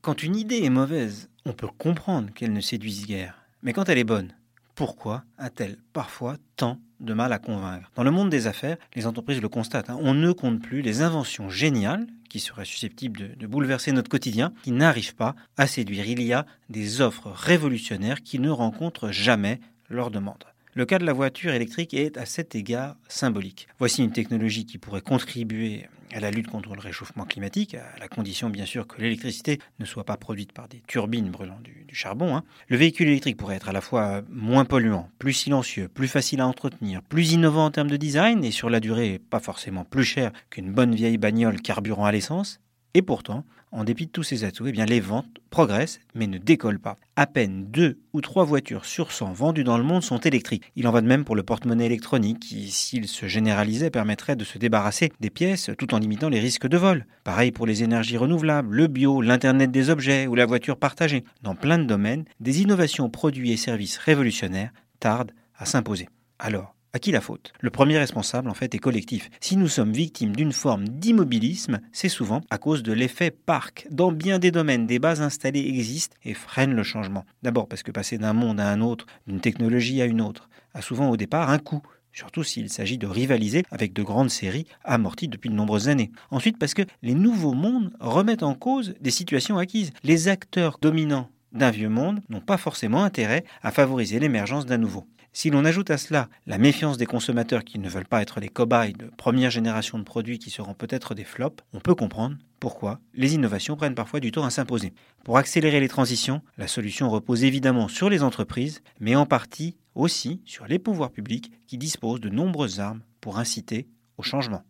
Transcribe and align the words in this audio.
Quand 0.00 0.22
une 0.22 0.36
idée 0.36 0.62
est 0.62 0.70
mauvaise, 0.70 1.28
on 1.44 1.52
peut 1.52 1.66
comprendre 1.66 2.32
qu'elle 2.32 2.52
ne 2.52 2.60
séduise 2.60 3.06
guère. 3.06 3.42
Mais 3.62 3.72
quand 3.72 3.88
elle 3.88 3.98
est 3.98 4.04
bonne, 4.04 4.32
pourquoi 4.76 5.24
a-t-elle 5.38 5.76
parfois 5.92 6.36
tant 6.54 6.78
de 7.00 7.14
mal 7.14 7.32
à 7.32 7.40
convaincre? 7.40 7.90
Dans 7.96 8.04
le 8.04 8.12
monde 8.12 8.30
des 8.30 8.46
affaires, 8.46 8.76
les 8.94 9.06
entreprises 9.06 9.42
le 9.42 9.48
constatent. 9.48 9.90
Hein. 9.90 9.98
on 10.00 10.14
ne 10.14 10.30
compte 10.30 10.62
plus 10.62 10.82
les 10.82 11.02
inventions 11.02 11.50
géniales 11.50 12.06
qui 12.28 12.38
seraient 12.38 12.64
susceptibles 12.64 13.18
de, 13.18 13.34
de 13.34 13.46
bouleverser 13.48 13.90
notre 13.90 14.08
quotidien, 14.08 14.52
qui 14.62 14.70
n'arrivent 14.70 15.16
pas 15.16 15.34
à 15.56 15.66
séduire. 15.66 16.06
Il 16.06 16.22
y 16.22 16.32
a 16.32 16.46
des 16.68 17.00
offres 17.00 17.30
révolutionnaires 17.30 18.22
qui 18.22 18.38
ne 18.38 18.50
rencontrent 18.50 19.10
jamais 19.10 19.60
leur 19.88 20.12
demande. 20.12 20.44
Le 20.74 20.84
cas 20.84 20.98
de 20.98 21.06
la 21.06 21.12
voiture 21.12 21.52
électrique 21.52 21.94
est 21.94 22.16
à 22.16 22.26
cet 22.26 22.54
égard 22.54 22.96
symbolique. 23.08 23.68
Voici 23.78 24.02
une 24.02 24.12
technologie 24.12 24.66
qui 24.66 24.78
pourrait 24.78 25.00
contribuer 25.00 25.86
à 26.12 26.20
la 26.20 26.30
lutte 26.30 26.48
contre 26.48 26.74
le 26.74 26.80
réchauffement 26.80 27.24
climatique, 27.24 27.74
à 27.74 27.98
la 27.98 28.08
condition 28.08 28.50
bien 28.50 28.66
sûr 28.66 28.86
que 28.86 29.00
l'électricité 29.00 29.58
ne 29.78 29.84
soit 29.84 30.04
pas 30.04 30.16
produite 30.16 30.52
par 30.52 30.68
des 30.68 30.82
turbines 30.86 31.30
brûlant 31.30 31.58
du, 31.62 31.86
charbon. 31.92 32.36
Hein. 32.36 32.44
Le 32.68 32.76
véhicule 32.76 33.08
électrique 33.08 33.36
pourrait 33.36 33.56
être 33.56 33.68
à 33.68 33.72
la 33.72 33.80
fois 33.80 34.22
moins 34.30 34.64
polluant, 34.64 35.10
plus 35.18 35.32
silencieux, 35.32 35.88
plus 35.88 36.08
facile 36.08 36.40
à 36.40 36.46
entretenir, 36.46 37.02
plus 37.02 37.32
innovant 37.32 37.64
en 37.64 37.70
termes 37.70 37.90
de 37.90 37.96
design 37.96 38.44
et 38.44 38.50
sur 38.50 38.70
la 38.70 38.80
durée 38.80 39.20
pas 39.30 39.40
forcément 39.40 39.84
plus 39.84 40.04
cher 40.04 40.32
qu'une 40.50 40.72
bonne 40.72 40.94
vieille 40.94 41.18
bagnole 41.18 41.60
carburant 41.60 42.04
à 42.04 42.12
l'essence. 42.12 42.60
Et 42.98 43.02
pourtant, 43.02 43.44
en 43.70 43.84
dépit 43.84 44.06
de 44.06 44.10
tous 44.10 44.24
ces 44.24 44.42
atouts, 44.42 44.66
eh 44.66 44.72
les 44.72 44.98
ventes 44.98 45.38
progressent 45.50 46.00
mais 46.16 46.26
ne 46.26 46.36
décollent 46.36 46.80
pas. 46.80 46.96
À 47.14 47.28
peine 47.28 47.66
deux 47.70 48.00
ou 48.12 48.20
trois 48.20 48.42
voitures 48.42 48.84
sur 48.84 49.12
100 49.12 49.34
vendues 49.34 49.62
dans 49.62 49.78
le 49.78 49.84
monde 49.84 50.02
sont 50.02 50.18
électriques. 50.18 50.72
Il 50.74 50.88
en 50.88 50.90
va 50.90 51.00
de 51.00 51.06
même 51.06 51.24
pour 51.24 51.36
le 51.36 51.44
porte-monnaie 51.44 51.86
électronique 51.86 52.40
qui, 52.40 52.72
s'il 52.72 53.06
se 53.06 53.28
généralisait, 53.28 53.90
permettrait 53.90 54.34
de 54.34 54.42
se 54.42 54.58
débarrasser 54.58 55.12
des 55.20 55.30
pièces 55.30 55.70
tout 55.78 55.94
en 55.94 56.00
limitant 56.00 56.28
les 56.28 56.40
risques 56.40 56.66
de 56.66 56.76
vol. 56.76 57.06
Pareil 57.22 57.52
pour 57.52 57.66
les 57.66 57.84
énergies 57.84 58.16
renouvelables, 58.16 58.74
le 58.74 58.88
bio, 58.88 59.22
l'Internet 59.22 59.70
des 59.70 59.90
objets 59.90 60.26
ou 60.26 60.34
la 60.34 60.46
voiture 60.46 60.76
partagée. 60.76 61.22
Dans 61.44 61.54
plein 61.54 61.78
de 61.78 61.84
domaines, 61.84 62.24
des 62.40 62.62
innovations 62.62 63.08
produits 63.10 63.52
et 63.52 63.56
services 63.56 63.98
révolutionnaires 63.98 64.72
tardent 64.98 65.30
à 65.56 65.66
s'imposer. 65.66 66.08
Alors, 66.40 66.74
qui 66.98 67.12
la 67.12 67.20
faute? 67.20 67.52
Le 67.60 67.70
premier 67.70 67.98
responsable, 67.98 68.48
en 68.48 68.54
fait, 68.54 68.74
est 68.74 68.78
collectif. 68.78 69.30
Si 69.40 69.56
nous 69.56 69.68
sommes 69.68 69.92
victimes 69.92 70.34
d'une 70.34 70.52
forme 70.52 70.88
d'immobilisme, 70.88 71.80
c'est 71.92 72.08
souvent 72.08 72.40
à 72.50 72.58
cause 72.58 72.82
de 72.82 72.92
l'effet 72.92 73.30
parc. 73.30 73.86
Dans 73.90 74.12
bien 74.12 74.38
des 74.38 74.50
domaines, 74.50 74.86
des 74.86 74.98
bases 74.98 75.20
installées 75.20 75.66
existent 75.66 76.16
et 76.24 76.34
freinent 76.34 76.74
le 76.74 76.82
changement. 76.82 77.24
D'abord 77.42 77.68
parce 77.68 77.82
que 77.82 77.92
passer 77.92 78.18
d'un 78.18 78.32
monde 78.32 78.60
à 78.60 78.68
un 78.68 78.80
autre, 78.80 79.06
d'une 79.26 79.40
technologie 79.40 80.02
à 80.02 80.06
une 80.06 80.20
autre, 80.20 80.48
a 80.74 80.82
souvent 80.82 81.10
au 81.10 81.16
départ 81.16 81.50
un 81.50 81.58
coût 81.58 81.82
surtout 82.12 82.42
s'il 82.42 82.68
s'agit 82.68 82.98
de 82.98 83.06
rivaliser 83.06 83.62
avec 83.70 83.92
de 83.92 84.02
grandes 84.02 84.30
séries 84.30 84.66
amorties 84.82 85.28
depuis 85.28 85.50
de 85.50 85.54
nombreuses 85.54 85.88
années. 85.88 86.10
Ensuite 86.30 86.58
parce 86.58 86.74
que 86.74 86.82
les 87.02 87.14
nouveaux 87.14 87.54
mondes 87.54 87.92
remettent 88.00 88.42
en 88.42 88.54
cause 88.54 88.94
des 89.00 89.12
situations 89.12 89.58
acquises. 89.58 89.92
Les 90.02 90.26
acteurs 90.26 90.78
dominants 90.82 91.30
d'un 91.52 91.70
vieux 91.70 91.88
monde 91.88 92.20
n'ont 92.28 92.40
pas 92.40 92.56
forcément 92.56 93.04
intérêt 93.04 93.44
à 93.62 93.70
favoriser 93.70 94.18
l'émergence 94.18 94.66
d'un 94.66 94.78
nouveau. 94.78 95.06
Si 95.32 95.50
l'on 95.50 95.64
ajoute 95.64 95.90
à 95.90 95.98
cela 95.98 96.28
la 96.46 96.58
méfiance 96.58 96.98
des 96.98 97.06
consommateurs 97.06 97.64
qui 97.64 97.78
ne 97.78 97.88
veulent 97.88 98.06
pas 98.06 98.22
être 98.22 98.40
les 98.40 98.48
cobayes 98.48 98.94
de 98.94 99.10
première 99.16 99.50
génération 99.50 99.98
de 99.98 100.02
produits 100.02 100.38
qui 100.38 100.50
seront 100.50 100.74
peut-être 100.74 101.14
des 101.14 101.24
flops, 101.24 101.62
on 101.72 101.80
peut 101.80 101.94
comprendre 101.94 102.36
pourquoi 102.58 102.98
les 103.14 103.34
innovations 103.34 103.76
prennent 103.76 103.94
parfois 103.94 104.20
du 104.20 104.32
temps 104.32 104.44
à 104.44 104.50
s'imposer. 104.50 104.92
Pour 105.24 105.38
accélérer 105.38 105.80
les 105.80 105.88
transitions, 105.88 106.42
la 106.56 106.66
solution 106.66 107.08
repose 107.08 107.44
évidemment 107.44 107.88
sur 107.88 108.10
les 108.10 108.22
entreprises, 108.22 108.82
mais 109.00 109.14
en 109.14 109.26
partie 109.26 109.76
aussi 109.94 110.42
sur 110.44 110.66
les 110.66 110.78
pouvoirs 110.78 111.12
publics 111.12 111.52
qui 111.66 111.78
disposent 111.78 112.20
de 112.20 112.30
nombreuses 112.30 112.80
armes 112.80 113.02
pour 113.20 113.38
inciter 113.38 113.86
au 114.16 114.22
changement. 114.22 114.64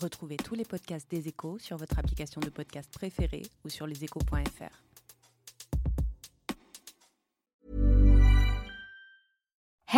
Retrouvez 0.00 0.38
tous 0.38 0.54
les 0.54 0.64
podcasts 0.64 1.10
des 1.10 1.28
échos 1.28 1.58
sur 1.58 1.76
votre 1.76 1.98
application 1.98 2.40
de 2.40 2.48
podcast 2.48 2.90
préférée 2.90 3.42
ou 3.64 3.68
sur 3.68 3.86
leséchos.fr. 3.86 4.82